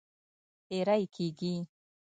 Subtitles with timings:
[0.67, 1.55] تېری کیږي.